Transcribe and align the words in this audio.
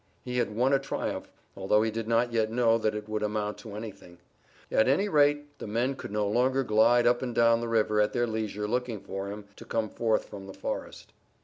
He 0.25 0.39
had 0.39 0.55
won 0.55 0.73
a 0.73 0.79
triumph, 0.79 1.31
although 1.55 1.83
he 1.83 1.91
did 1.91 2.07
not 2.07 2.33
yet 2.33 2.49
know 2.49 2.79
that 2.79 2.95
it 2.95 3.07
would 3.07 3.21
amount 3.21 3.59
to 3.59 3.75
anything. 3.75 4.17
At 4.71 4.87
any 4.87 5.07
rate 5.07 5.59
the 5.59 5.67
men 5.67 5.93
could 5.95 6.11
no 6.11 6.27
longer 6.27 6.63
glide 6.63 7.05
up 7.05 7.21
and 7.21 7.35
down 7.35 7.61
the 7.61 7.67
river 7.69 8.01
at 8.01 8.11
their 8.11 8.25
leisure 8.25 8.67
looking 8.67 8.99
for 8.99 9.27
him 9.29 9.45
to 9.57 9.63
come 9.63 9.89
forth 9.89 10.25
from 10.27 10.47
the 10.47 10.55
forest. 10.55 11.13